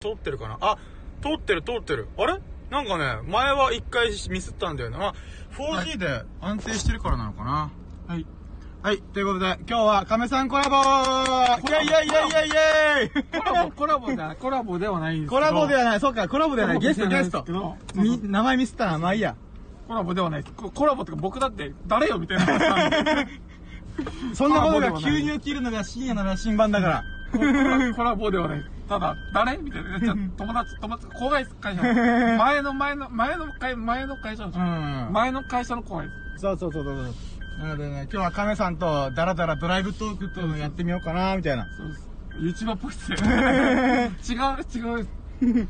[0.00, 0.58] 通ってるかな？
[0.60, 0.78] あ、
[1.20, 2.06] 通ってる通ってる。
[2.16, 2.38] あれ？
[2.70, 4.96] なんかね、前は一回ミスったんだよね。
[4.96, 5.14] まあ、
[5.54, 7.72] 4G で安定してるからなのかな？
[8.06, 8.24] はい。
[8.80, 15.40] はい、ということで、今日は亀さんコラボーイェイイェイイェイイェイイェイコラボ、コラボじゃない、コラボではないんですけど。
[15.40, 17.44] コラボではない、そうか、コラボではない、ゲストゲスト
[17.96, 19.34] 名前ミスったな、まあいいや。
[19.88, 20.44] コラボではない。
[20.44, 23.26] ココラボってか僕だって誰よみたいな。
[24.32, 27.02] そんなことが急に起きるのが深夜の羅針盤だから。
[27.96, 28.64] コラボではない。
[28.88, 29.58] ただ、誰？
[29.58, 30.00] みたいな。
[30.00, 31.94] じゃあ友達、友達、後輩会社の。
[32.38, 35.10] 前の前の、前の会、前の会社のう。
[35.10, 35.12] ん。
[35.12, 36.40] 前の会社の後輩です。
[36.40, 37.14] そうそうそうそうそう。
[37.58, 41.66] なのでね、今日は亀さんとダラダラドライブトークっていうのやってみようかな、みたいな。
[41.76, 42.64] そうです。
[42.64, 43.18] YouTuber っぽいっすね。
[44.26, 44.34] 違
[44.96, 45.68] う、違う。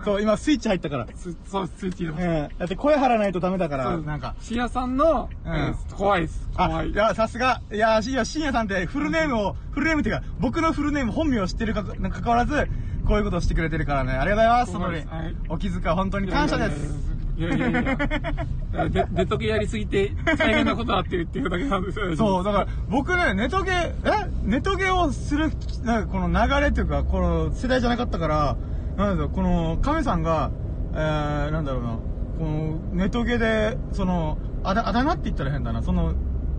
[0.04, 1.06] そう、今スイッチ入ったから。
[1.14, 2.48] すそうスイッチ入れまうん。
[2.58, 4.02] だって声張らないとダメだから、す。
[4.02, 4.34] なんか。
[4.40, 6.48] シアさんの、うんえー怖いです。
[6.54, 6.90] 怖あ、い。
[6.90, 7.60] いや、さすが。
[7.72, 12.68] いや、いや、深夜さんってフルネームを、フルネームっていうか、僕のフルネーム、本名を知ってるか、かかわらず、
[13.06, 14.12] こういうことをしてくれてるからね。
[14.12, 15.34] ありがとうございます、そうですはい。
[15.48, 17.10] お気遣い、本当に感謝です。
[17.36, 18.88] いやいやいやいや。
[18.90, 22.14] デデトゲやりすぎて大変なことだって言ってるだけなんですよ。
[22.14, 23.94] そう、だから、僕ね、ネトゲ、え？
[24.44, 25.50] ネトゲをする、
[25.82, 28.56] なんかこの流れっていうか、この世代じゃなかったから、
[29.06, 30.50] なんだろう、この、亀さんが、
[30.92, 31.98] えー、なんだろうな、
[32.38, 36.14] この、ネトゲで、その、あだ、あだ名って言ったら変だな、その、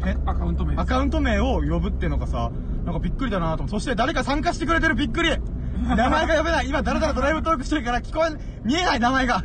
[0.06, 0.80] え、アカウント名。
[0.80, 2.52] アカウント名を呼ぶっていうのがさ、
[2.86, 3.72] なんかびっくりだなと思って。
[3.72, 5.30] そして誰か参加してくれてるびっくり
[5.96, 9.44] 名前が呼べない今だらだらドライブトークしてるから聞こえ、見えない名前が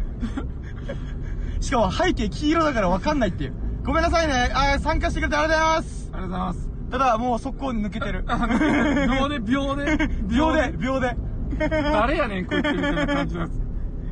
[1.60, 3.54] しかも背景黄色だからわかんないっていう。
[3.84, 4.50] ごめんなさいね。
[4.54, 6.10] あー参加してくれてありがとうございます。
[6.12, 6.70] ありがとうございます。
[6.90, 8.24] ただ、もう速攻抜けてる。
[8.26, 11.16] 秒で、秒で、 秒で、秒で。
[11.58, 13.52] 誰やねん、こいつみたいな感じです。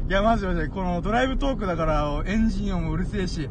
[0.08, 0.68] いや、マジマジ。
[0.68, 3.48] このドライブトークだから、エンジン音もうるせえし。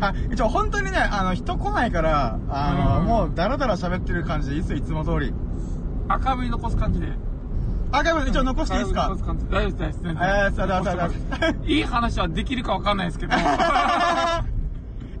[0.00, 5.32] あ、一応本当にね、あの、人来ないから、あの、うんもうダラダラ喋ってる感じでいいっすよ、いつも通り。
[6.08, 7.08] 赤身残す感じで。
[7.92, 9.08] あ、でも一応残していいですか？
[9.08, 11.14] 残す感じで大丈夫です、大丈夫で
[11.66, 11.70] す。
[11.72, 13.34] いい話はできるかわかんないですけど。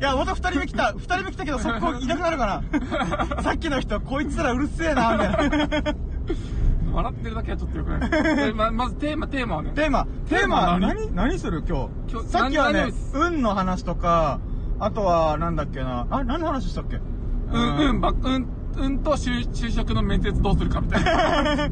[0.00, 0.92] や、また二人目来た。
[0.92, 2.62] 二人目来たけど、速攻いなくなるか
[3.36, 3.42] な。
[3.42, 5.68] さっきの人、こいつらうるせえな、みたいな。
[6.98, 8.36] 笑ってるだけはちょっとよくないです。
[8.46, 9.70] でままずテーマ、テーマはね。
[9.74, 11.38] テーマ、テーマ、テーマ何、何？
[11.38, 11.62] する？
[11.68, 11.88] 今日。
[12.10, 14.40] 今日さっきはね何何です、運の話とか、
[14.80, 16.06] あとは、なんだっけな。
[16.10, 17.00] あ、何の話したっけ？
[17.52, 21.68] うん、うん、ば、うん、うんと就就職の面接どうするかみたいな。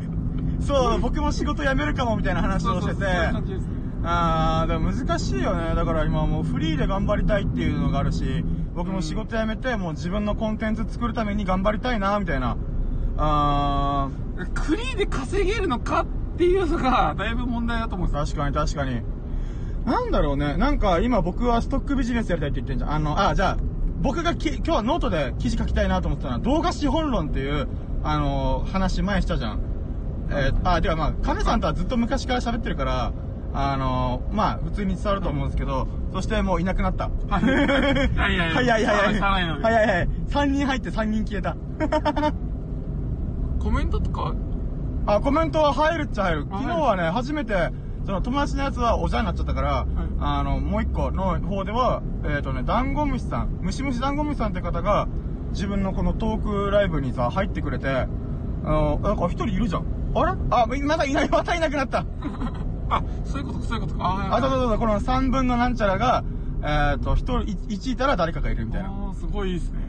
[0.60, 3.76] そう、僕も仕事辞めるかもみたいな話をしててそういう感じですね。
[4.04, 5.74] あー、でも難しいよね。
[5.74, 8.44] だから今もうフリーで頑張りたいっていうのがあるし、
[8.74, 12.56] 僕も仕事辞めて、もう自分のコンテンツ作るために頑張りたいな、みたいな。
[13.18, 14.10] あ
[14.54, 16.06] クリーで稼げるのかっ
[16.36, 18.42] ていうのが、だいぶ問題だと思うんー、ですよ。
[18.42, 19.02] 確かに確かに。
[19.86, 20.56] なんだろうね。
[20.56, 22.92] なんか今僕はストックビジネスやりたいって言ってんじゃん。
[22.92, 23.56] あの、あ、じゃあ、
[24.02, 27.68] 僕がき今日はノートで記事書きたいなと思ってたのは、動画資本論っていう、
[28.02, 29.60] あの、話前したじゃん。
[30.30, 33.12] えー、あ、ではまあ、亀さんとはずっと昔から喋ってるから、
[33.54, 37.10] あの、まあ、普通に伝わると思うんですけど、そしてもういなくなった。
[37.28, 37.44] はい。
[37.46, 38.54] いやいやいや。
[38.54, 39.14] 早い早い早い。
[39.14, 40.08] しゃあないので早い早い。
[40.28, 41.56] 3人入って3人消えた。
[43.66, 44.32] コメントとか、
[45.06, 46.46] あ、コメントは入るっちゃ入る。
[46.52, 47.70] あ昨日はね、初めて、
[48.04, 49.86] その友達のやつはおじゃになっちゃったから、
[50.20, 55.08] あの、もう一個の方では、えっ、とね、ダンゴムシさん、ムシムシダンゴムシさんって方が、
[55.50, 58.06] 自分のこのトークライブにさ、入ってくれて、あ
[58.64, 59.86] の、なんか一人いるじゃん。
[60.14, 60.32] あれ？
[60.50, 62.06] あ、まだいない、またいなくなった。
[62.88, 64.28] あ、そういうことか、そういうことか。
[64.30, 66.22] あ、そうそうそう、この3分のなんちゃらが、
[66.62, 68.90] えっ、と、一人、い1いたら誰かがいるみたいな。
[68.90, 69.80] ああ、すごいいいですね。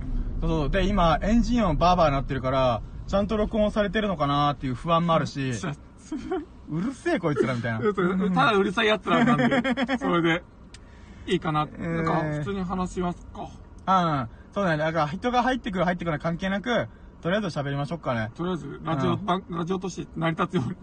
[0.42, 0.70] そうそう。
[0.72, 5.52] で、今、エンジン音バーバーなってるから、ちゃんと録音されてるのかなっていう不安もあるし、
[6.70, 7.80] うるせえこいつらみたいな。
[7.80, 10.44] ただうるさい奴らなんで、それで、
[11.26, 11.68] いいかな。
[11.72, 13.44] えーなんか、普通に話しますか。
[13.88, 14.30] うん。
[14.54, 14.78] そうだね。
[14.78, 16.90] だから人が入ってくる入ってくる関係なく、
[17.22, 18.32] とりあえず喋りましょうかね。
[18.36, 20.78] とりあえず、ラジオ、うんばラジオとして成り立つように。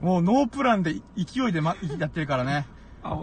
[0.00, 2.66] もうノープランで勢いでま、やってるからね。
[3.02, 3.18] あう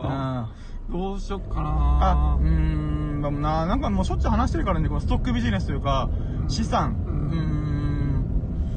[0.51, 0.74] ん。
[0.91, 3.18] ああ、どうしよっかうーな。
[3.18, 6.09] ん、でもな、なんかもうしょっちゅう話してるからね、このストックビジネスというか、
[6.47, 6.96] 資産。
[7.07, 7.29] ううん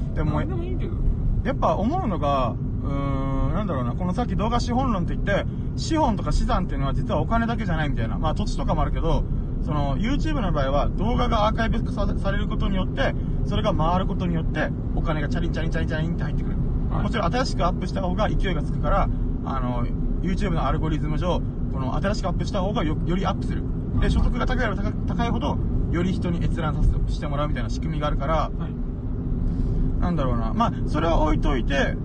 [0.09, 0.15] ーん。
[0.15, 0.97] でも何、でもいいけど。
[1.45, 5.45] やっぱ思うのが、うーん、なんだろうな、このさっき動画資本論って言って、
[5.77, 8.19] 資本とか資産っていうのは実はお金だけじゃないみたいな。
[8.19, 9.25] まあ土地とかもあるけど、
[9.65, 13.15] その YouTube の場合は動画がアーカイブさされることによって、
[13.47, 16.57] それが回ることによって、お金がチャリンチャリンチャリンチャリンって入ってくる。
[16.91, 19.09] はいもちろん新しくアップした方が勢いがつくから、
[19.45, 19.85] あの、
[20.23, 23.63] YouTube のアルゴリズム上、この新しくアップした方がよよりアップする。
[24.01, 25.59] で、所得が高い高い高いほど、
[25.91, 30.01] より人に閲覧させてしてもらうみたいな仕組みがあるから、はい。
[30.01, 30.53] なんだろうな。
[30.55, 31.97] まあ、それは置いといて、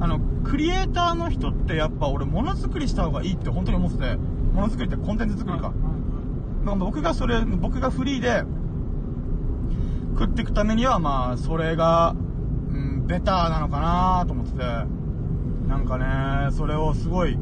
[0.00, 5.68] あの、クリエイターの人ってやっぱ俺、ものづくりした方がいいって本当に思ってて、ものづくりってコンテンツ作りか。
[5.68, 5.74] はい
[6.64, 8.44] まあ僕がそれ、僕がフリーで
[10.18, 12.14] 食っていくためには、まあ、それが、
[12.70, 17.38] うん、ベターなのかなと思ってて、なんかね、それをすごい、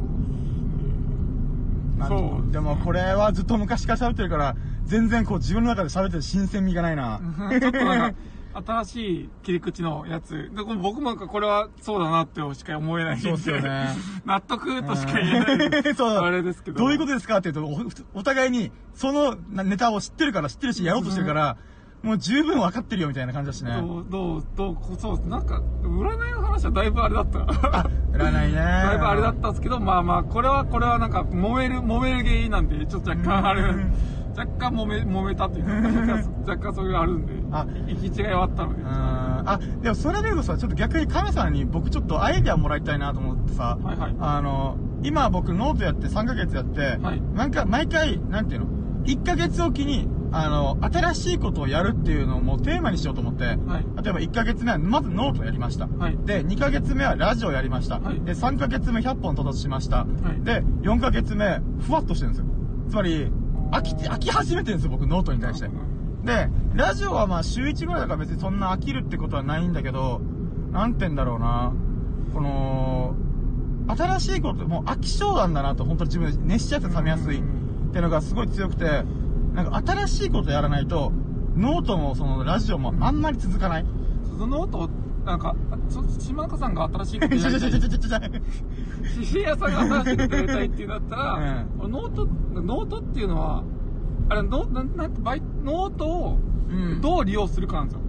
[2.07, 4.55] そうでもこれはずっと昔から喋ってるから、
[4.85, 7.19] 全然こう自分の中で喋ってる新鮮味がないな。
[7.59, 8.19] ちょっとなんか、
[8.53, 10.51] 新しい切り口のやつ。
[10.55, 13.23] で僕もなんかこれはそうだなってしか思えないんで。
[13.23, 13.89] そうっすよね
[14.25, 15.95] 納得としか言えない。
[15.95, 16.79] そうあれですけど。
[16.79, 21.57] どういうことですかって言うと、おお互いに、そのなネタを知ってるから、知ってるし、やろうとしてるから、
[22.01, 23.71] もう十分分かってるよみたいな感じだしね。
[23.81, 27.39] どう、どう、どう、そう、なんか、占いの話はだいぶあれだった。
[28.13, 28.55] 占いね。
[28.55, 38.81] だいぶあれだったんですけど、まあまあ、これは、これはなんか、揉める、揉める原因なんで、ちょっと若干あれ、若干揉め、揉めたっていうか、若干 若干そういうのあるんで、あ行き違いはあったので。
[38.81, 38.89] うー
[39.43, 48.78] んあ、でもそれで言うとさ、ちょっと逆に亀さんに僕ちょっとアイデアもらいたいなと思ってさ、はいはいあの、今僕ノートやって3ヶ月やって、はい毎回、毎回、なんていうの？
[49.13, 53.57] ?1 ヶ月おきに、あの、新しいことをやるっていうのをもうテーマにしようと思って、はい
[54.03, 55.87] 例えば1ヶ月目はまずノートやりました。
[55.87, 57.99] はいで、2ヶ月目はラジオやりました。
[57.99, 60.05] はいで、3ヶ月目100本到達しました。
[60.39, 62.47] いで、4ヶ月目、ふわっとしてるんですよ。
[62.89, 63.31] つまり、
[63.71, 65.69] 飽きて、飽き始めてるんですよ、僕、ノートに対して。
[66.23, 70.21] で、ラジオはまあ週1ぐらいだから別にそんな飽きるってことはないんだけど、
[70.71, 71.73] なんて言うんだろうな。
[72.33, 73.15] この、
[73.87, 77.41] 新しいこと、もう飽き性なんだなと、本当に自分で熱しちゃって冷めやすい
[77.89, 79.03] っていうのがすごい強くて、
[79.53, 81.11] なんか新しいことやらないと、
[81.55, 83.85] ノートもそのラジオもあんまり続かない。
[84.23, 84.89] そのノート、
[85.25, 85.55] なんか、
[86.19, 87.71] 島中さんが新しいことやりたい
[89.19, 92.27] シシ屋さんが新しいことやりたいっていうんだったら、ノート、
[92.61, 93.63] ノートっていうのは、
[94.29, 96.39] あれ、ノなんなんてバイノートを
[96.69, 98.01] うんどう利用するかなんですよ。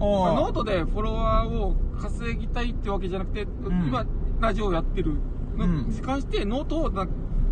[0.00, 3.48] おーノートでフォロワーを稼ぎたいってわけじゃなくて、ん
[3.86, 4.04] 今、
[4.40, 5.14] ラジオをやってる
[5.56, 6.90] のうんに関して、ノートを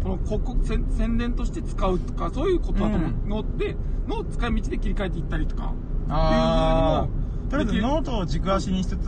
[0.09, 3.01] なこの広告宣、宣伝として使うとか、そういうことだと思う。
[3.01, 3.77] うんノートで、
[4.07, 5.73] の使い道で切り替えていったりとか。
[6.09, 9.05] あっていうのもーとりあえずノートを軸足にしつつ、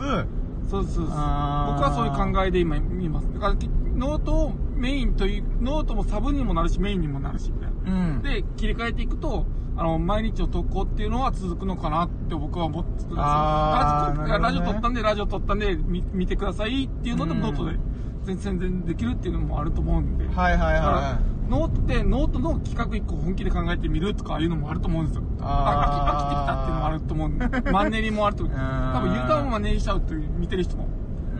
[0.69, 1.05] そうそうそう。
[1.05, 3.33] 僕はそういう考えで今います。
[3.33, 3.55] だから、
[3.95, 8.05] ノートをメインという、ノートもサブにもなるし、メインにもなるし、みたいな。
[8.05, 8.21] うん。
[8.21, 14.27] で、切り替えていくと、あの、毎日の投稿っていうのは続くのかなって僕は思ってたんですよ。
[14.27, 17.79] ねラジオ撮ったんで、ラジオ撮ったんで、み見てくださいっていうので、うんノートで全
[18.25, 20.27] 宣伝できるっていうのもあると思うんで。
[20.27, 21.19] はいはいだからは
[21.49, 25.23] ノートって、ノートの企画一個本気で考えてみるとかいうのもあると思うんですよ。
[25.39, 27.61] あー飽きてきたっていうのもあると思うんで。
[27.73, 28.55] マンネリもあると思う。
[28.55, 28.61] うん
[28.93, 30.87] 多分ユーザーもマンネリしちゃうって見てる人も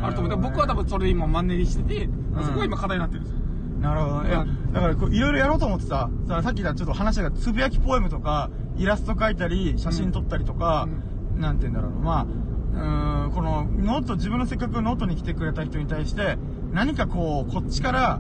[0.02, 0.32] あると思う。
[0.32, 2.10] だから僕は多分それで今マンネリしてて、
[2.42, 3.40] そこが今課題になってるんですよ。
[3.78, 3.82] い。
[3.82, 4.30] なるほどね。
[4.74, 10.88] だからこういろいろやろうと思ってさ、ささっき言ったちょっと話がつぶやきポエムとか、イラスト描いたり、写真撮ったりとか、
[11.36, 12.00] なんて言うんだろうな。
[12.00, 12.26] まあ、
[12.74, 16.38] うーん、このノート、自分のせっかくノートに来てくれた人に対して、
[16.72, 18.20] 何かこう、こっちから、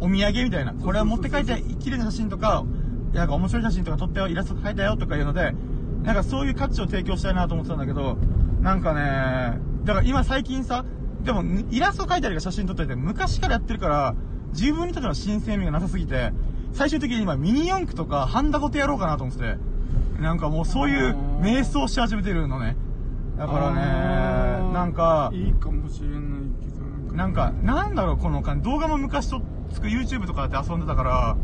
[0.00, 2.64] お土産みたいな、これは持って帰って、綺麗な写真とか、
[3.12, 5.54] なんか面白い写真とか撮ったよ、イラスト描いたよとかいうので、
[6.04, 8.16] なんかそういう価値を提供したいなと思ってたんだけど、
[8.60, 10.84] なんかね、だから今最近さ、
[11.22, 14.14] でもイラスト描いたりとか写真撮ったりって昔からやってるから、
[14.52, 16.32] 自分にとっての新鮮味がなさすぎて、
[16.72, 19.58] 最終的に今ミニ四駆とかハンダゴテやろうかなと思ってて、
[20.20, 22.76] なんかもうそういう瞑想し始めてるのね。
[23.36, 26.18] だからね、なんか、いいかもしれない
[26.60, 26.77] けど、
[27.12, 28.64] なんか、なんだろう、この感じ。
[28.64, 31.36] 動画も昔とつく YouTube とかで遊んでたから、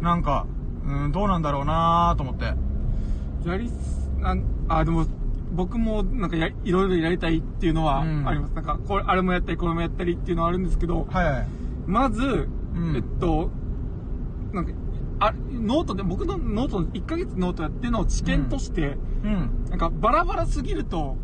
[0.00, 0.46] なんか、
[0.84, 2.54] うん、どうなんだろうなと思って。
[3.48, 5.06] やりす、なん、あ、でも、
[5.52, 8.54] 僕もなんかや、いろいろやりたいっていうのはうんあります。
[8.54, 11.46] なんか、これ、あれもやったり、これもやったりっていうのはあるんですけど、はいはい。
[11.86, 13.50] まず、うんえっと、
[14.52, 14.72] なんか、
[15.20, 19.66] あ、ノートで、僕のノートの、1ヶ月ノートやっての知見として、うん。
[19.70, 21.16] なんか、バラバラすぎると、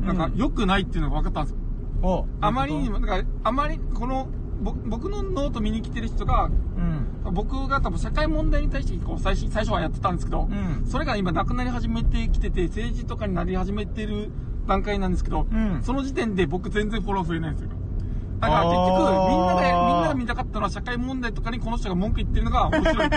[0.00, 1.58] なんかう、ん良くないっていうのが分かったんですよ。
[2.02, 4.28] おあまりにも、なんか、あまり、この、
[4.60, 6.80] ぼ僕のノート見に来てる人が、う
[7.30, 7.34] ん。
[7.34, 14.30] 僕が多分社会問題に対してこう最初最初はやってたんですけど、うんそれが今なくなり始めてきてて、政治とかになり始めてる
[14.66, 17.70] 段階なんですけど、うんその時点で僕全然フォロー増えないんですよ。
[18.40, 23.10] だから結局、みんなが、みんなが見たかったのは社会問題とかにこの人が文句言ってるのが面白い。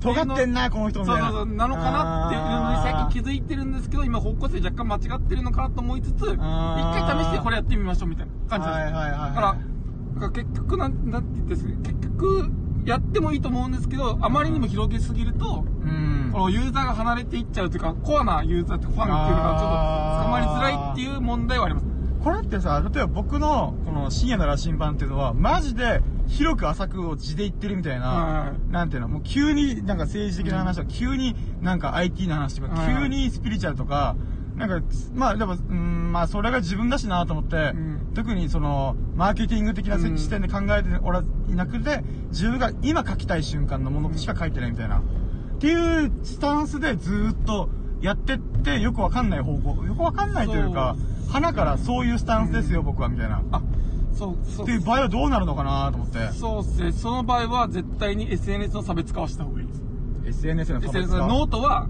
[0.00, 1.22] 尖ってんな、この人みたいな。
[1.22, 8.78] そうそうそう、なのかなっていうのに最近気づいてるんですけど、今方向性若干間違ってるのかなと思いつつ、一回試してこれやってみましょうみたいな感じです。
[8.78, 12.50] はいはいはいだから、から結局なん、なんて言ってですね、結局、
[12.84, 16.30] やってもいいと思うんですけど、あまりにも広げすぎると、うん。
[16.32, 19.70] このユーザーが離れていっちゃうというか、コアなユーザーってファンっていうのがちょっ
[20.18, 21.95] と捕まりづらいっていう問題はあります。
[22.26, 32.96] これってさ、例えば僕のこの深夜の羅針盤っていうのは、マジで広く浅くを地で言ってるみたいな、はなんていうの、もう急になんか政治的な話とか、急になんか IT の話とか、はい。
[33.00, 34.16] 急にスピリチュアルとか、
[34.56, 38.12] なんか、まあでも、うん、まあそれが自分だしなと思って、うん。
[38.12, 44.98] 特にその、マーケティング的な視点で考えておらいなくて、自分が今書きたい瞬間のものしか書いてないみたいな。
[44.98, 47.68] っていうスタンスでずーっと
[48.00, 50.96] やってって、よくわかんない方向、よくわかんないというか、
[51.28, 53.42] ハナからそういうスタンスですよ、僕は、みたいな。
[53.52, 53.62] あ、
[54.12, 54.64] そう、そう。
[54.64, 56.30] っていう場合はどうなるのかなと思って。
[56.32, 56.92] そうっすね。
[56.92, 60.46] その場合は絶対に SNS の差別化をした方がいいです。
[60.46, 61.26] SNS の差別 SNS 化。
[61.26, 61.88] のノートは、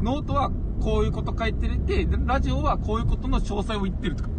[0.00, 0.50] うんノートは
[0.80, 4.30] こういうこと書いてて、でラジオはこういうことの詳細を言ってるとか。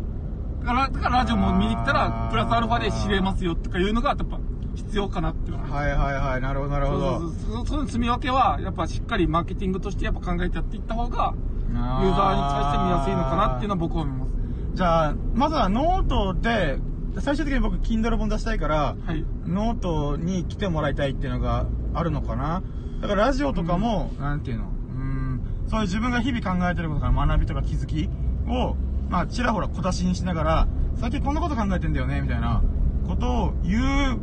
[0.61, 4.39] だから、だからラジオも見に来たあら、ープラスアルファで知れますよとかいうのが、やっぱ
[4.75, 7.19] 必要かなっていうのがはいはいはい、なるほどなるほど。
[7.19, 11.33] そうそうそうその棲み分けは、やっぱしっかりマーケティングとしてやっぱ考えてやっていった方が、
[11.69, 14.34] ユーザーに対して見やすいのかなっていうのは僕は思います。
[14.75, 16.79] じゃあ、まずはノートで、
[17.19, 19.25] 最終的に僕、Kindle 本出したいから、はい。
[19.45, 22.61] ノートに来てもらいたいっていうのがあるのかな。
[23.01, 28.09] だからラジオとかも、なんていうの、うーん、そういう自分が日々考えてることから学びとか気づき
[28.49, 28.75] を、
[29.07, 30.67] まあ、ちらほら小出しにしながら、
[30.97, 32.61] 最近こんなこと考えてんだよね、みたいな
[33.07, 34.19] ことを言う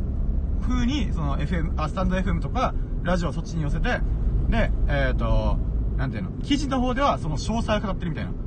[0.61, 4.01] 風に、その FM、あ、スタンド FM とか、ラジオをそっちに寄せて、
[4.49, 5.57] で、えっ、と、
[5.97, 8.42] なんていうの、記事の方ではその詳細を語ってるみたいな。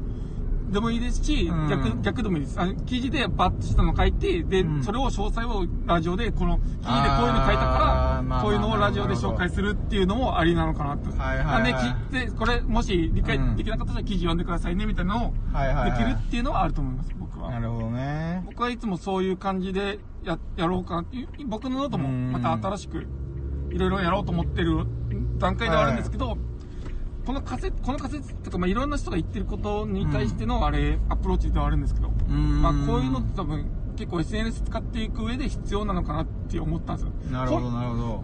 [0.68, 2.61] でもいいですし、うん逆、逆でもいいです。
[2.61, 11.11] あの、記事でバッとしたの書いて、で、うんそれを詳細をラジオで、この、記事でこういうの書いたあーまあから、こういうのをラジオで紹介するっていうのもありなのかなと。
[11.11, 17.50] はいはいはいなんで、きで、これ、もし理解できなかったら記事読んでくださいね、みたいなのを、はいはいはいできるっていうのはあると思います、僕は。
[17.50, 18.42] なるほどね。
[18.46, 23.06] 僕はいつもそういう感じでや、やろうかなっていう、僕のノートもまた新しく、
[23.70, 24.85] いろいろやろうと思ってる
[25.38, 26.37] 段階ではあるんですけど、
[27.26, 33.66] この仮説、この仮説っていうか、まあ、いろんな人が言ってることに対しての、あれ、アプローチではあるんですけど、んまあ、こういうのって多分、
[33.97, 37.12] 結構 SNS 使っていく上で必要なのかなって思ったんですよ。
[37.33, 38.23] なるほど、なるほど。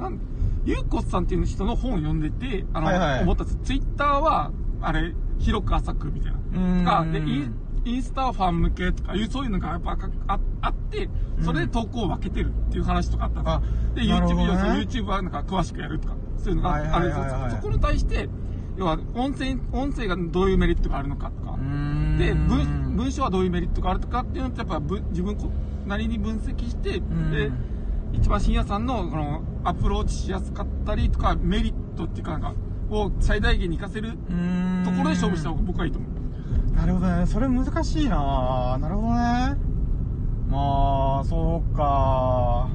[0.64, 3.58] ゆうこさんっていう人の本を読んでて、あの、はいはい思ったんです。
[3.64, 6.38] ツイッターは、あれ、広く浅くみたいな。
[6.54, 7.20] うんとか、で、
[7.84, 11.08] インスタはファン向けとかいう、そういうのがやっぱかああって、
[11.40, 13.62] それで投稿を分けてるっていう話とかあったん
[13.94, 14.08] ですよ。
[14.08, 17.50] で、あなるほ YouTube、どね YouTube はなんか詳しくやるとか、そういうのがあるんですよ。
[17.50, 18.28] そこに対して、
[18.76, 21.56] 要は、音声、音声がどういうメリットがあるのかとか
[22.18, 25.50] で、文、文章はどういうメリットがあるとかっていうのってやっぱぶ自分こ
[25.86, 27.50] なりに分析して、んで、
[28.12, 32.54] 一番深夜さんのこのアプローチしやすかったりとか、メリットっていうかなんか、
[32.90, 36.76] を最大限に活かせるところで勝負した方が僕はいいと思う。
[36.76, 37.26] なるほどね。
[37.26, 39.72] それ難しいななるほどね。
[40.48, 42.68] まあ、そうか。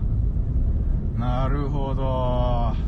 [1.17, 2.86] なるほど。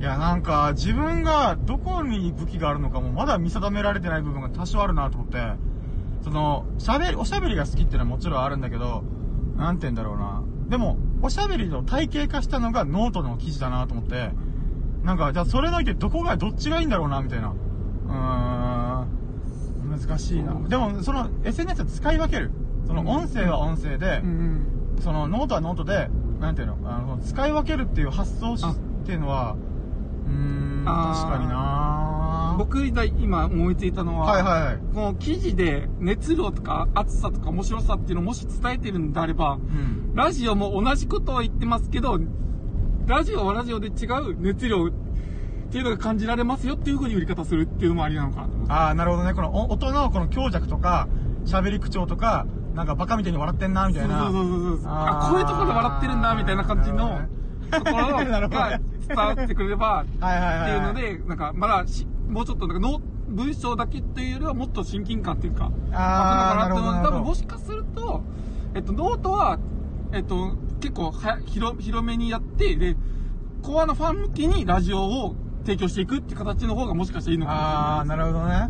[0.00, 5.54] いや、なんか、自分がどこに武器があるのかもまだ見定められてない部分が多少あるなと思って、
[6.22, 9.04] その、喋り、おしゃべりが好きっていうのはもちろんあるんだけど、
[9.56, 10.42] なんて言うんだろうな。
[10.68, 14.30] でも、おしゃべりの体系化したのがノートの記事だなと思って、
[15.04, 17.48] なんか、じゃあそれのいてどこが、どっちがいいんだろうな、みたいな。
[17.48, 19.14] うーん。
[19.90, 20.54] 難しいな。
[20.68, 22.50] でも、その、SNS は使い分ける。
[22.86, 24.66] その、音声は音声で、うん
[25.00, 26.08] その、ノートはノートで、
[26.40, 29.56] なんていうの、あの、使い分けるっていう発想しあっていうのは、
[30.26, 34.78] うーん、確かにな僕が今思いついたのは、はいはいはい。
[34.94, 40.14] この記事で熱量とか熱さとか面白さっていうのをもし伝えてるんであれば、うん。
[40.14, 42.18] ラジオも同じことを言ってますけど、
[43.06, 44.90] ラジオはラジオで違う熱量っ
[45.70, 48.66] ていうのが感じられますよっていう風に売り方するっていうのもありなのかなと思う。
[48.70, 49.34] ああ、なるほどね。
[49.34, 51.08] このお音のこの強弱とか、
[51.44, 54.24] 喋り口調とか、なんかバカみたいに笑ってんな、みたいな。
[54.24, 57.20] そうそうそうそうあこういうところで笑ってるんだ、みたいな感じの
[57.70, 60.02] ところが 伝わってくれれば。
[60.02, 68.22] っていうので、なんか、まだし、もうちょっと、なんか、の文章だけっていうよりは、もっと親近感っていうか、あー湧くのかなって多分、もしかすると、
[68.74, 69.58] えっと、ノートは、
[70.12, 72.96] えっと、結構は、広、広めにやって、で、
[73.62, 78.68] コアなファン向けにラジオを提供していくっていう形の方がもしかしたらいいのかなああ、なるほどね。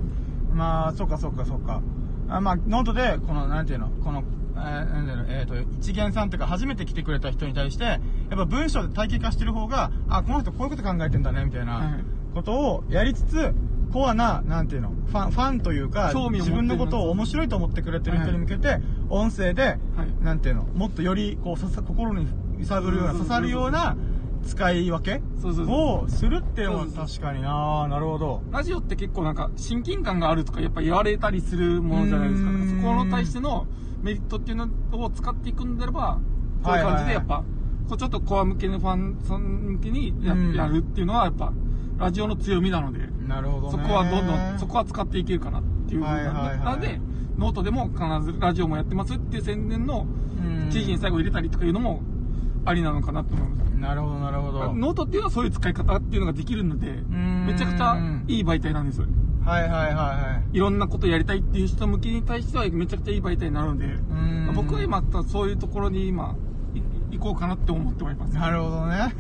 [0.53, 1.83] まあ、そうかそうかそうか。
[2.29, 4.23] あまあ、ノートで、この、なんていうの、この、
[4.57, 12.05] えー、なんていうの、えっ、と、一見さんっていうか、初めて来てくれた人に対して、やっぱ文章で体系化してる方が、あ、この人こういうこと考えてんだね、みたいなはい。
[12.35, 13.55] ことをやりつつ、
[13.93, 19.79] コアな、なんていうの、ファン、ファンというか、自分のことを面白いと思ってくれてる人に向けて、音声で、はい。
[20.25, 22.27] なんていうの、もっとより、こう、ささ心に
[22.59, 23.97] 揺さぶるような、刺さるような
[24.45, 25.23] 使い分け
[25.67, 28.43] をするっていうのは確かにななるほど。
[28.51, 32.51] ラジオって結構なんか親近感があるとかやっぱ言われたりするものじゃないですか。
[32.51, 33.67] そこの対しての
[34.05, 36.21] メリットっていうのを使っていくんであれば、
[36.63, 37.43] こういう感じでやっぱ、
[37.89, 41.55] こうちょっとコア向けのファンさん向けにや,、るっていうのはやっぱ、
[41.97, 43.83] ラジオの強みなので、なるほどね。
[43.83, 47.01] そこはどんどん、そこは使っていけるかなっていう部分はいはいはいなので、
[47.39, 50.07] ノートでも必ずラジオもやってますっていう宣伝の
[50.39, 52.03] うん記事に最後入れたりとかいうのも
[52.67, 53.71] ありなのかなと思います。
[53.71, 54.75] なるほど、なるほど。
[54.75, 57.97] ノートっていうのはそういう使い方っていうのができるので、んめちゃくちゃ
[58.29, 59.07] いい媒体なんですよ。
[59.45, 60.57] はいはいはいはい。
[60.57, 66.35] いろんなことやりたいっていう人向けに対してはめちゃくちゃいい媒体になるので、ん僕は今、そういうところに今、
[67.11, 68.35] い行こうかなって思ってはいます。
[68.35, 69.15] なるほどね。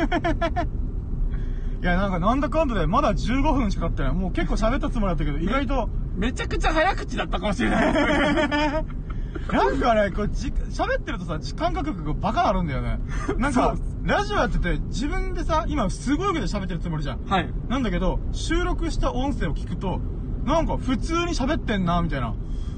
[1.81, 4.12] い いや、なんか、なんだかんだで、まだ15分しか経ってない。
[4.14, 8.85] もう結構喋ったつもりだったけど、意外と、めちゃくちゃ早口だったかもしれない。
[9.53, 12.99] なんかね、こう、じ、喋ってるとさ、時間感覚がバカなるんだよね。
[13.37, 17.25] なんかラジオやってて、自分でさ、今すごいけど喋ってるつもりじゃん。
[17.27, 17.51] はい。
[17.69, 20.01] なんだけど、収録した音声を聞くと、
[20.45, 22.35] なんか普通に喋ってんな、みたいな。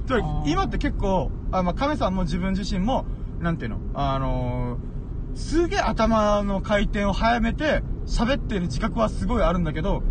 [0.06, 0.14] つ
[0.46, 3.06] 今って結構、あ、まあ、亀さんも自分自身も、
[3.40, 10.02] なんていうの、あのー、すげえ頭の回転を早めて、喋ってる自覚はすごいあるんだけど、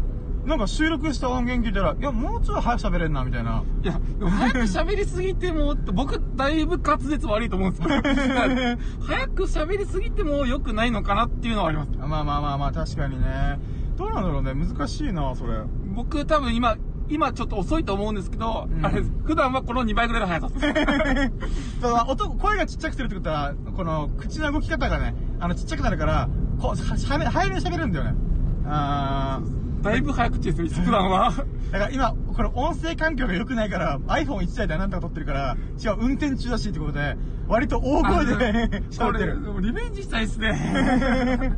[0.45, 3.63] なんか収録した音源聞いたら、いや、もうちょい早く喋れんな、みたいな。
[3.83, 8.01] いや、でも早く喋りすぎても、僕、だいぶ滑舌悪いと思うんですけど、
[9.05, 11.89] 早く喋りすぎても良くないのかなっていうのはあります。
[11.97, 13.59] まあまあまあまあ、確かにね。
[13.97, 15.53] どうなんだろうね、難しいな、それ。
[15.95, 16.75] 僕、多分今、
[17.09, 21.81] 今ちょっと遅いと思うんですけど、うんあれ、普段はこの2倍ぐらいの速さです。
[21.81, 28.15] そう、音、声がちっちゃくするってことは、この、口の動き方がね、あの、ちっちゃくなるから、こう、は、しゃべ、早めに喋るんだよね。
[28.67, 29.64] あー。
[29.85, 31.31] だいぶ早口ですよ、普段は。
[31.71, 37.15] だから今、これ音声環境が良くないから、iPhone1 台でなんとか撮ってるから、違う、運転中だしってことで、
[37.47, 38.39] 割と大声でこ
[38.89, 39.43] 喋ってれ、る。
[39.43, 41.53] でもリベンジしたいですね。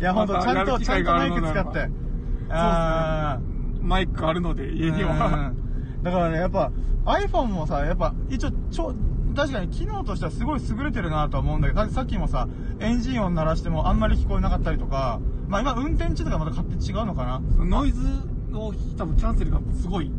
[0.00, 1.90] いや、ほんと、ちゃんと、ちゃんとマイク使って。
[2.50, 3.84] あー。
[3.84, 5.26] マイクあるので、家には。
[5.56, 5.62] うん
[6.02, 6.72] だからね、やっぱ
[7.04, 8.94] iPhone もさ、やっぱ一応ちょ、
[9.34, 12.48] 確かに機能としてはすごい優れてるなとは思うんだけど、だってさっきもさ、
[12.80, 15.20] エンジン音鳴らしてもあんまり聞こえなかったりとか、
[15.52, 18.00] まあ今運転中とかまた勝手に違うのかなノイズ
[18.50, 20.10] の多分キャンセルがすごい、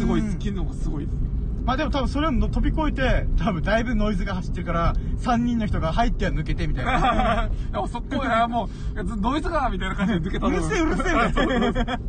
[0.00, 0.38] すごいです。
[0.38, 1.16] 機能がすごいです。
[1.64, 6.90] まあでも多分それを飛び越えて、多分だいぶノイズが走ってるから、3人の人が入っては抜けてみたいな。
[7.70, 12.00] いや、そこや、もう、ノイズがみたいな感じで抜けたうるせえうるせえみたいな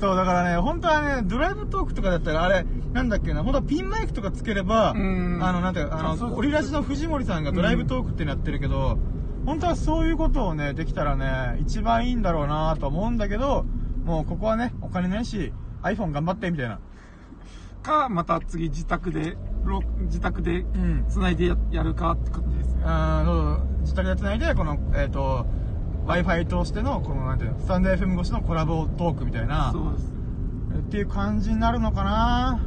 [0.00, 8.98] そう、だからね、本当はね、ドライブトークとかだったら、あれ、なんだっけな、本当はピンマイクとかつければ、あんの、なんていうか、あの、リラジの藤森さんがドライブトークってのやってるけど、
[9.46, 13.64] 本当はそういうことをね、できたらね、一番いいんだろうなと思うんだけど、
[14.04, 16.80] もうここはね、お金ないし、iPhone 頑張って、みたいな。
[17.82, 21.04] か、また次自宅で、ロ自宅でうん。
[21.08, 22.82] 繋いでややるかって感じですね。
[22.82, 25.46] う自宅で繋いで、この、えっ、と、
[26.06, 30.12] Wi-Fi 通しての、この、なんていうの、スタンド FM 越しのコラボトークみたいな、そうです。
[30.78, 32.60] っていう感じになるのかな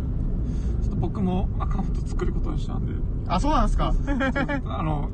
[0.81, 2.93] ちょっと僕もアカウント作ることにしたんで、
[3.27, 3.93] あ、そうなんですか
[4.65, 5.09] あの、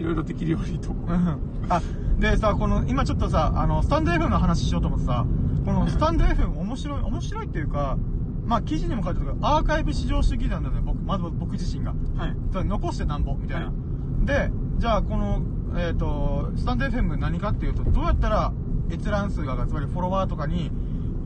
[0.00, 0.90] いろいろできるようにと。
[0.90, 1.80] うんあ、
[2.18, 5.26] でさ、この、今ちょっとさ、あの、スタンド FM の話しようと思ってさ、
[5.64, 7.98] このスタンド FM 面白い、面白いっていうか、
[8.46, 11.94] まあ記事にも書いてあるけど、アーカイブ至上主義なんだよね、僕、まず僕自身が。
[12.16, 12.36] はい。
[12.66, 13.66] 残してなんぼ、みたいな。
[13.66, 13.72] は
[14.24, 15.42] で、じゃあこの、
[15.76, 18.52] えっ、と、スタンド FM 何かっていうと、どうやったら
[18.90, 20.70] 閲覧数が、つまりフォロワーとかに、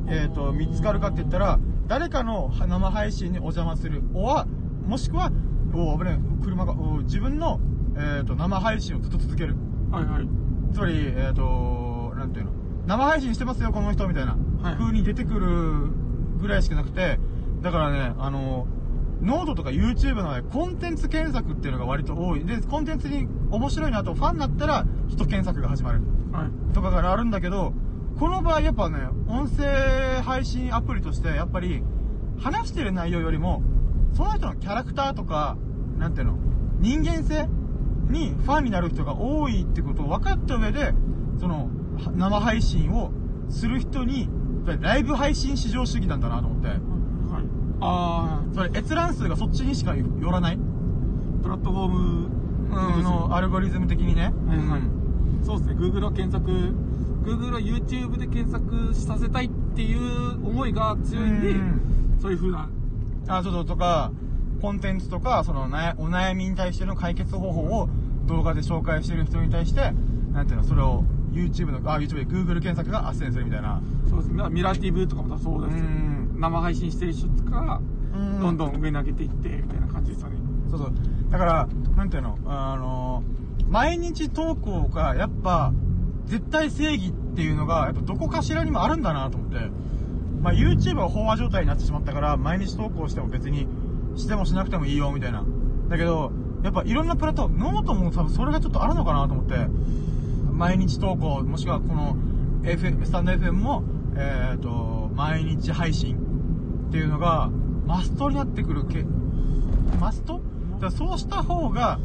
[0.09, 4.03] えっ、と、見つかるかって言ったら、誰かの生配信にお邪魔する。
[4.15, 4.47] おは、
[4.87, 5.31] もしくは、
[5.73, 7.61] お危ねえ、車が、お自分の、
[7.97, 9.57] えっ、と、生配信をずっと続ける。
[9.91, 10.29] はいはい。
[10.73, 12.53] つまり、えっ、と、なんていうの、
[12.87, 15.91] 生配信してますよ、この人、みたいな、はい風に出てくる
[16.41, 17.19] ぐらいしかなくて、
[17.63, 18.67] だからね、あの、
[19.23, 22.45] ノートとか YouTube のね、コンテンツ検索っていうのが割と多い。
[22.45, 26.03] で、コンテンツに面白いなと、ファンになったら、人検索が始まる。
[26.33, 26.75] はい。
[26.75, 27.73] とかがあるんだけど、
[28.19, 31.83] この場合やっぱね、音声配信アプリとして、やっぱり、
[32.39, 33.63] 話してる内容よりも、
[34.13, 35.57] その人のキャラクターとか、
[35.99, 36.39] なんていうの、
[36.79, 37.49] 人間性
[38.09, 40.93] にファンになる人が多いってことを分かった上で、
[41.39, 43.11] その、は生配信を
[43.49, 44.29] する人に、
[44.81, 46.69] ライブ配信至上主義なんだなと思って。
[46.69, 46.79] はい。
[47.81, 52.29] あそれ閲覧数がそっちにしか寄らない、ー、プラットフォーム、
[52.97, 54.33] うん、のアルゴリズム的にね。
[54.47, 54.81] はいはい。
[54.81, 55.05] うん
[55.45, 56.51] そうですね、Google は検索、
[57.23, 62.19] Google は YouTube で検索させたいっていう思いが強いんで、うん。
[62.19, 62.71] そういう風な、
[63.29, 64.11] あ、そうそう、とか、
[64.65, 67.91] コンテンツとか、そのなお悩みに対しての解決方法を
[68.25, 69.93] 動画で紹介してる人に対して、
[70.33, 73.83] なんていうの、それを YouTube の、あ、YouTube で Google 検索が斡旋するみたいな。
[74.09, 75.83] そうですね、ミラー TV とかもそうです
[76.39, 77.83] 生配信してる人とか、
[78.15, 80.37] うんどんどん上に上げていって、みたいな感じですよね。
[80.71, 80.93] そうそう。
[81.31, 83.23] だから、なんていうの、あの、
[83.69, 85.75] 毎日投稿がやっぱ、
[86.25, 89.59] 絶対正義っていうのが、やっぱどこかしらにもあるんだなと思って。
[90.41, 93.67] まあ YouTube は飽和状態になってしまったから、毎日投稿しても別に、
[94.17, 95.45] してもしなくてもいいよ、みたいな。
[95.89, 99.55] だけど、やっぱいろんなプラットフォーム、ノートも多分それがちょっとあるのかなと思って、
[100.53, 102.17] 毎日投稿、もしくはこの、
[102.65, 103.83] F、スタンド FM も、
[104.17, 106.17] えっ、と、毎日配信
[106.89, 107.51] っていうのが、
[107.87, 109.05] マストになってくるけ、
[110.01, 110.41] マスト？
[110.81, 111.99] だそうした方が、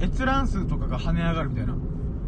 [0.00, 1.76] 閲覧数とかが跳ね上がるみたいな、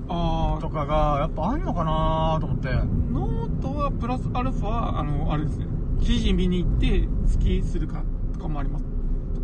[0.08, 2.68] あとかが、やっぱあんのかなと思って。
[3.10, 5.66] ノートはプラスアルファ、あの、あれですね、
[6.00, 8.95] 記事見に行って好きするかとかもあります。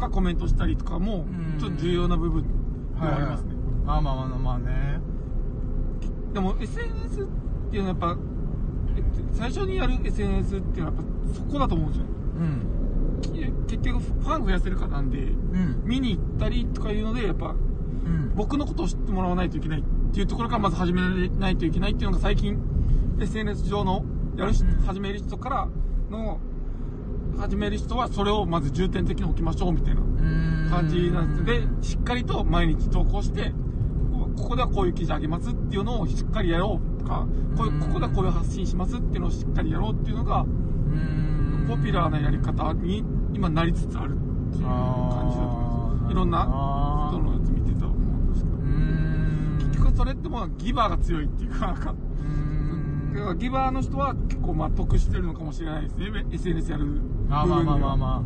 [0.03, 3.55] とかコメントしたりとかもうん、ちょっと重要な部分ではありますね。
[3.85, 5.01] まあまあまあまあね。
[6.33, 8.19] でも SNS っっていうのはやっぱ、
[8.97, 12.07] えっと最初にやる SNS っていうのはやっぱそこだと思うんですよ。
[12.37, 13.21] うん。
[13.23, 15.83] き結局ファン増やせるかなんで、うん。
[15.85, 17.53] 見に行ったりとかいうので、やっぱう
[18.09, 18.33] ん。
[18.35, 22.59] 僕のことを知ってもらわないといけないっていうところからまず始めないといけないっていうのが最近
[23.21, 24.05] SNS 上の
[24.37, 25.69] やる人、うん始める人から
[26.11, 26.41] の
[27.39, 30.69] 始める人はそれをまず重点的に置きましょうみたいなうん。
[30.71, 33.53] 感じなんでしっかりと毎日投稿して
[34.13, 41.67] こここではこういう記事あげますっていうのをしっかりやろうとかこうここではこういう発信しますっていうのをしっかりやろうっていうのがうん。
[41.69, 48.57] ポピュラーなやり方に今なりつつあるっていう感じだと思いますいろんな人のやつ見てたと思うんですけど。
[48.57, 49.59] うん。
[49.71, 51.95] 結局それってもうギバーが強いっていうか
[53.37, 56.27] ギバーの人は結構まあ得してるのかもしれないですね。
[56.33, 58.23] SNS やる部分ではまあまあまあまあまあ。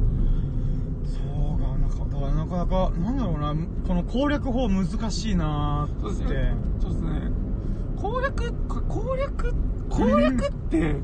[1.04, 3.54] そうかなんかだからなかなかなんだろうな
[3.86, 6.00] この攻略法難しいなーって。
[6.02, 6.54] そうですね。
[6.80, 7.10] そうですね
[7.96, 9.54] 攻略こ攻略
[9.88, 10.94] 攻略って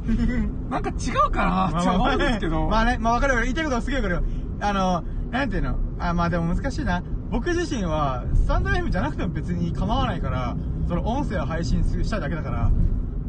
[0.69, 3.47] なんか違うかなって思うんですけど、 まあね、まあわかるわかる。
[3.47, 4.23] 言いたいことはすげえわかるよ。
[4.61, 5.77] あの、なんていうの？
[5.99, 7.03] あ、まあでも難しいな。
[7.31, 10.57] 僕自身は、スタンド FM じゃなくても別に構わないから、
[10.89, 12.71] その音声を配信したいだけだから、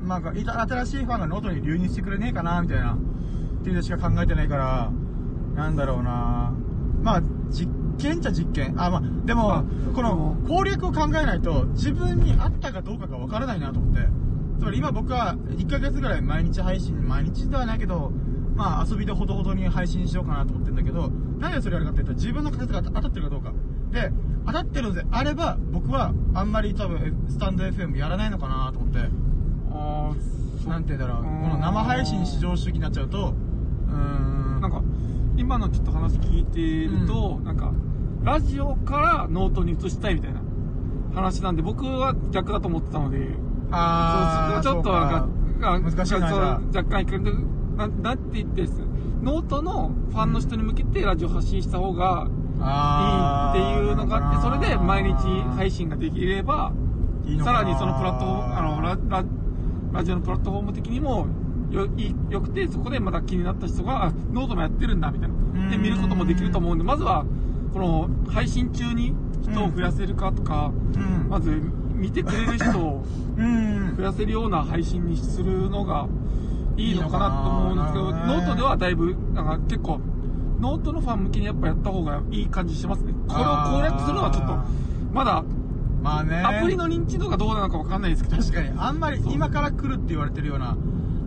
[0.08, 4.92] なんか、新しいファンがノートに流入してくれねえかな、みたいな、っていうのしか考えてないから、
[5.56, 6.54] なんだろうな
[7.02, 8.74] まあ、実験っちゃ実験。
[8.78, 14.08] あ、まあ、でも、この攻略を考えないと、自分に合ったかどうかがわからないなと思って。
[14.60, 18.12] つまり今僕は1ヶ月ぐらい毎日配信、毎日ではないけど、
[18.56, 23.52] まあ遊びでほどほどに配信しようかなと思ってるんだけど、なんでそれやるかっていうと自分の仮説が当たってるかどうか。
[23.92, 24.12] で、
[24.46, 29.00] 当たってるのであれば、僕はあんまり多分スタンド FM やらないのかなと思って。
[30.68, 31.24] なんて言うんだろう。
[31.24, 33.34] この生配信至上主義になっちゃうと、
[33.88, 34.62] うーん。
[34.62, 34.82] なんか
[35.36, 37.74] 今のちょっと話聞いてると、なんか
[38.24, 40.42] ラジオからノートに移したいみたいな
[41.14, 43.36] 話なんで僕は逆だと思ってたので
[43.72, 45.28] あー、そうちょっとなんか。
[45.66, 46.62] あ難しいな。
[46.74, 47.32] 若干いくんで
[47.78, 48.68] ななんて言って
[49.22, 55.14] ノートのファンの人に向けてラジオ発信した方がいいっていうのがあってそれで毎日
[55.56, 56.72] 配信信ができれば
[57.44, 59.24] さらにそのプラットフォームあのララ
[59.93, 61.27] ラジオのプラットフォーム的にも
[61.71, 61.88] よ
[62.29, 67.25] よくてそこでまた気になった人があノートもやってるんだみたいなでうん見ることもできると思うんでまずは
[67.73, 71.29] この配信中に人を増やせるかとか、うん。
[71.29, 71.51] まず
[71.93, 73.06] 見てくれる人を
[73.38, 73.95] うん。
[73.97, 76.08] 増やせるような配信にするのが
[76.77, 79.99] いいのかなと思うんですけどノートではだいぶなんか結構
[80.60, 84.56] ノートのファン向けにやっぱやった方がいい感じしますねこれを攻略するのはちょっと
[85.13, 85.43] まだ
[86.04, 86.42] まあね。
[86.42, 90.78] アプリの認知度がどうなのかわかんないですけど確かに、あんまり今から来るって言われてるような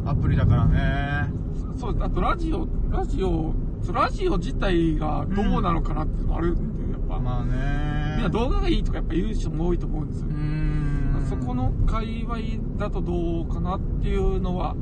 [0.05, 1.31] アプリだからね。
[1.77, 3.55] そうあとラジオラジオ
[3.93, 8.15] ラジオ自体がどうなのかなっていうのがあるんでやっぱ、まあね。
[8.17, 11.27] みんな動画がいいとかやっぱ言う人も多いと思うんですようー、ん。
[11.29, 12.39] そこの界隈
[12.77, 14.75] だとどうかなっていうのは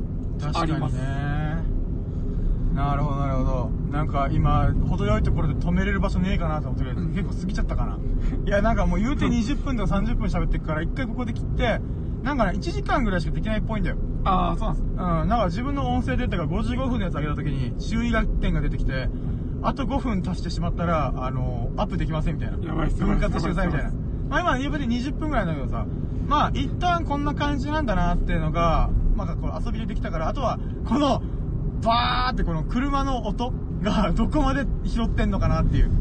[0.53, 1.63] ありますね。
[2.73, 3.71] なるほど、なるほど。
[3.95, 7.97] なんか今、程よいところで止めれる場所ねえかなと思ってるけど、結構過ぎちゃったかな。
[8.45, 11.79] いや、なんかもう言うて20分とか30分喋ってくから、一回ここで切って、
[12.21, 13.95] なんかね、1時間ぐらいしかできないっぽいんだよ。
[14.25, 19.07] ああそうなんですうん、なんか自分の音声データが55分のやつ上げた時に注意点が出てきて、
[19.61, 22.67] あと5分足してしまったら、あの、アップできませんみたいな。
[22.67, 23.91] やばいっす分割してくださいみたいな。
[24.27, 25.85] まあ今、言うて20分ぐらいだけどさ、
[26.27, 31.23] まあ一旦こんな感じなんだなっていうのが、まあこう遊びでできたから、あとは、この、
[31.81, 35.91] バーってこの車の音がどこまで拾ってんのかなっていう。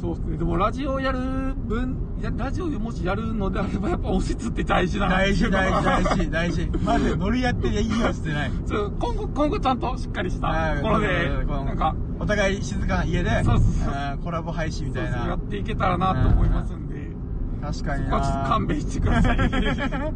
[0.00, 1.18] そうですねでもラジオやる
[1.54, 6.70] 分やラジオもしやるのであればやっぱ音質って大事だな大事、大事、 大事事、大事。
[6.84, 8.50] マジでノリやっていいよしてない。
[8.66, 15.38] そう今後今後ちゃんとしっかりしたはいところでなんかお互い静かな家で、そうそうそううんコラボ配信みたいなそうそうやっ。
[15.40, 17.10] ていけたらなと思いますんで
[17.62, 19.38] 確かにそこはちょっとな勘弁してください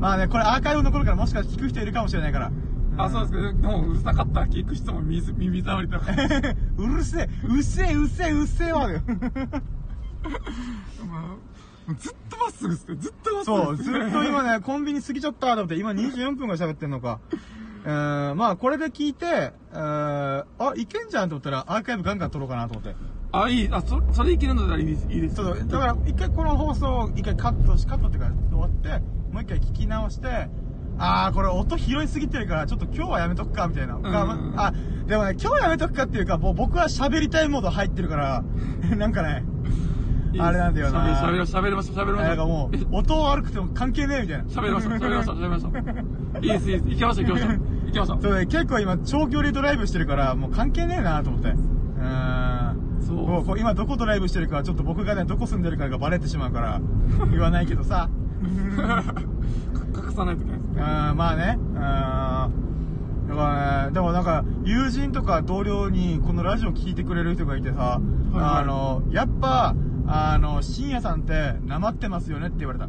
[0.00, 2.50] まあね、これアーカイブ残るからもしかして聞く人いるかもしれないから。
[2.96, 6.12] あそうですけどでもうるさかったら聞く人も耳耳障りだか。
[6.12, 6.28] ら
[6.78, 9.00] うるせえ、うっせえ、うっせえ、うっせえわよ。
[11.98, 12.96] ずっとまっすぐっすね。
[12.96, 17.20] ずっとまっすぐそう、ずっと今ね、コンビニ過ぎちゃったと思って、今24分が喋ってんのか。
[17.84, 22.96] えー、まあこれで聞いて、えー、あ、いけんじゃんと思ったらアーカイブガンガン撮ろうかなと思って。
[23.32, 23.68] あいい。
[23.70, 25.06] あそそれいけるのならいいです。
[25.10, 28.88] いいですそう、だから一回この放送を一回カットし、カットっていうか終わって、
[29.32, 30.48] もう一回聞き直して、
[30.98, 33.96] あー、これ音拾いすぎてるから、ちょっと今日はやめとくか、みたいな。
[33.96, 34.72] んあ、
[35.06, 38.44] でもね、今日はやめとくかっていうか、もう僕は喋りたいモード入ってるから、
[38.96, 39.44] なんかね、
[40.38, 44.44] あれなんだよなしゃべりしゃべりましょうしゃべりましょうなんかもう、音悪くても関係ねえみたいな。
[44.44, 45.68] 喋りましょう、喋りましょう、喋りましょ
[46.40, 46.44] う。
[46.44, 46.88] いいです、いいです。
[46.88, 47.60] 行きましょう、行きましょう。
[47.86, 48.22] 行きまし。
[48.22, 51.50] そうね、結構今、長距離ドライブしてるから、もう関係ねえなと思って。
[51.50, 52.84] うーん。
[53.04, 56.80] そうもう今どこドライブしてるかはちょっと僕がね、どこ住んでるかがバレてしまうから、
[57.30, 58.08] 言わないけどさ。
[58.44, 60.82] 隠さないといけないですね。
[61.10, 61.58] うん、まあね。
[61.58, 61.74] うん。
[63.28, 68.00] だからね、でもなんか、友人とか同僚にこのラジオ聞いてくれる人がいてさ、はい
[68.34, 69.74] あの、やっぱ、
[70.06, 72.88] あの、深夜さんって、なまってますよねって言われた。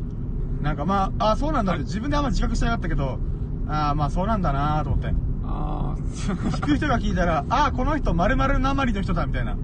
[0.62, 3.20] なんかまあ、あ、そうなんだって自分であんま自覚してなかったけど、
[3.68, 5.14] ああ、まあそうなんだなと思って。
[5.44, 9.52] あ 聞く人が聞いたら、ああ、この人〇〇なまりの人だみたいな。
[9.52, 9.56] あ。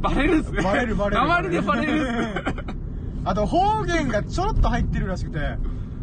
[0.00, 0.62] バレるんですね。
[0.62, 1.26] バレるバレる。
[1.26, 2.74] 鉛でバレるんですね。
[3.24, 5.38] あと方言がちょろっと入ってるらしくて、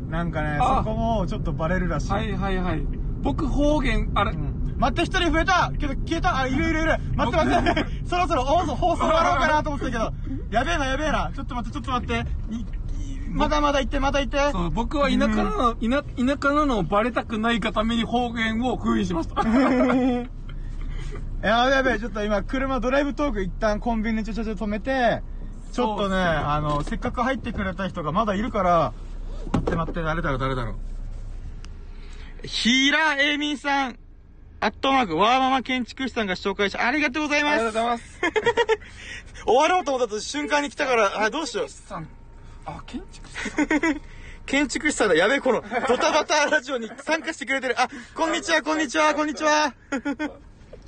[0.10, 0.84] なんかね、あ。
[0.84, 2.12] そこもちょっとバレるらしい。
[2.12, 2.84] はいはいはい。
[3.22, 4.76] 僕方言、あれ、うん。
[4.80, 5.72] 待って、一人増えた？
[5.78, 6.38] けど消えた？
[6.38, 6.98] あ、いるいるいる。
[7.16, 7.86] 待って待って。
[8.10, 10.12] そろそろ放送、放送終わろうかなと思ってたけど、
[10.50, 11.32] やべえなやべえな。
[11.34, 12.26] ちょっと待って、ちょっと待って。
[13.30, 14.52] まだまだ行って、まだ行って。
[14.52, 19.42] そう僕は田舎なの、田田舎なのをバレたくないがために方言を封印しました。
[21.48, 25.24] やべえやべえ、ちょっと今、車ドライブトーク一旦コンビニにちょちょちょ止めて、
[25.72, 28.94] ちょっとね、あの、せっかく入ってくれた人がまだいるから、
[29.54, 30.76] 待って待って、誰だろう誰だろう。
[32.48, 34.00] 平恵美さん、
[34.60, 37.54] アットマーク、ワーママ建築士さんが紹介し、ありがとうございます。
[37.54, 38.20] ありがとうございます。
[39.46, 41.70] 終わろうと思った瞬間に来たから、あ、どうしよう。
[41.70, 42.08] さん、
[42.66, 44.02] あ、建築士さん。
[44.46, 45.16] 建築士さんだ。
[45.16, 47.80] やべえ、この、ドタバタラジオに参加してくれてる。
[47.80, 49.74] あ、こんにちは、こんにちは、こんにちは。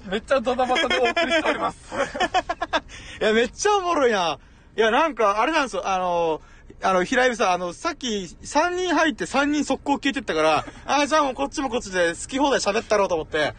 [0.08, 1.96] めっちゃドタバタでお送りしております。
[3.22, 4.38] いや、めっちゃおもろいな。
[4.76, 5.88] いや、なんか、あれなんですよ。
[5.88, 6.42] あの、
[6.82, 13.54] あの、平井さん、あの、さっき、3人入って3人速攻消えてったから、あ、じゃあもうこっちもこっちで好き放題喋ったろうと思って。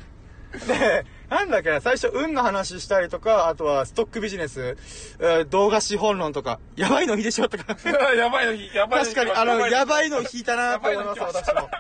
[0.67, 4.77] で、なんだっけな、最初、運の話したりとか、あとはストックビジネス、
[5.21, 7.91] えー動画資本論とか、やばいの引いてしまったから。
[8.15, 9.15] やばいの日、やばいの日。
[9.15, 11.71] 確かに、あの、やばいのの引いたなと思います、私も。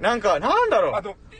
[0.00, 0.92] なんか、なんだろう。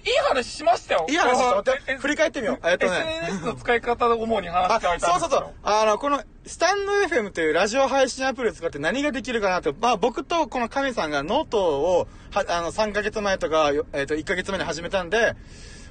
[0.07, 1.07] いい話しましたよ。
[1.09, 1.57] いい話した。
[1.57, 2.59] 待って、え振り返ってみよう。
[2.65, 3.21] えっとね。
[3.25, 5.51] SNS の使い方を主に話あしてあげたそうそうそう。
[5.65, 15.35] あの、この、スタンド FM というラジオ配信アプリを使って何ができるかなって、まあ僕とこの亀さんがノートを、は、あの、3ヶ月前とか、よえっ、と、1ヶ月前に始めたんで、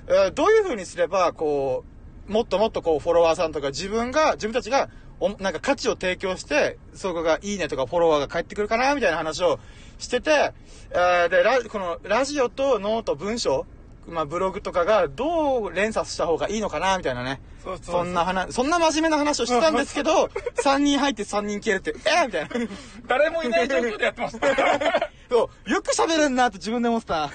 [0.07, 1.83] えーどういう風にすれば、こ
[2.29, 9.59] う、もっともっとこう、フォロワーさんとか自分が、自分たちが、おなんか価値を提供して、そこがいいねとかフォロワーが返ってくるかな、みたいな話を
[9.97, 10.53] してて、
[10.91, 13.65] えーで、ラこのラジオとノート文章、
[14.07, 17.41] まあブログとかがどう連鎖した方がいいのかな、みたいなね。
[17.63, 20.25] そうそうそんな話、そんな真面目な話をしたんですけど、
[20.63, 22.49] 3人入って3人消えるって、えーみたいな。
[23.07, 24.47] 誰もいない状況でやってました。
[25.29, 27.31] そうよく喋れんなって自分で思ってた。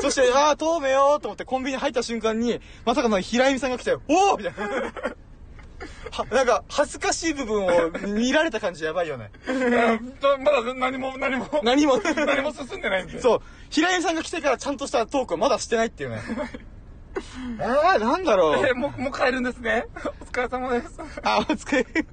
[0.00, 5.14] そして、ああ、透明よと思ってコンビニ入った瞬間に、まさかの平井美さんが来て、おおみたいな。
[6.10, 9.30] は、なんか、恥ずかしい部分を見られた感じやばいよね。
[9.46, 12.00] まだ何も、何も、何も。
[12.02, 13.20] 何も進んでないんで。
[13.20, 13.42] そう。
[13.70, 16.20] 平井さんが来てからちゃんとしたトークをまだしてないっていうね。
[17.60, 18.72] えー、なんだろうえ。
[18.72, 19.86] もう、もう帰るんですね。
[20.20, 20.98] お疲れ様です。
[21.22, 22.06] あ、お疲れ。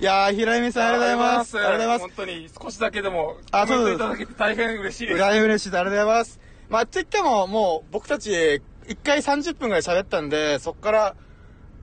[0.00, 1.58] いやー、平井美さんありがとうございます。
[1.58, 2.10] ありがとうございます本。
[2.16, 5.16] 当に少しだけでもあそうですいただけて大変嬉しいです。
[5.16, 5.80] 裏嬉しいです。
[5.80, 6.40] ありがとうございます。
[6.68, 11.14] まあ、って言っても、もう、僕たち、一回30分ぐらい喋ったんで、そっから、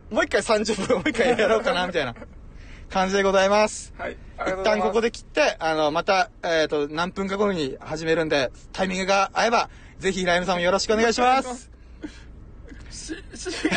[0.10, 2.15] もう一回30分、 もう一回やろうかな、みたいな
[2.89, 3.93] 感じでございます。
[3.98, 4.17] はい。
[4.48, 9.69] 一旦ここで切って、あの、また、えっ、と、何分か後に始めるんで、タイミングが合えば、
[10.00, 11.69] ぜひ、ライムさんもよろしくお願いします。
[12.89, 13.69] し、し、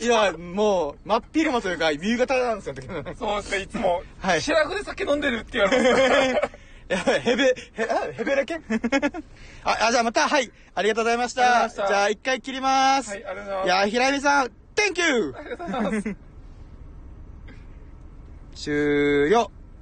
[0.00, 2.74] 今、もう、真っ昼間というか、夕方なんですよ、
[3.18, 6.60] そうですね、いつも、はいシラフで酒飲んでるって言われます。
[6.90, 7.54] やばい、ヘベ、へ、
[7.88, 8.56] あ、ヘベだけ
[9.62, 10.50] あ、あ、じゃあまた、はい。
[10.74, 11.68] ありがとうございました。
[11.68, 13.10] したじゃあ、一回切ります。
[13.10, 13.66] はい、ありがとうございます。
[13.66, 15.34] いやー、平井さん、Thank you!
[15.38, 16.16] ありがとうございます。
[18.54, 19.50] 終了。